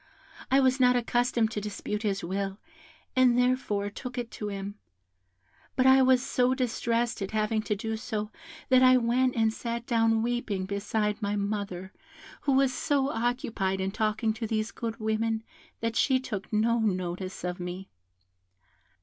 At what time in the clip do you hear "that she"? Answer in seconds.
15.81-16.19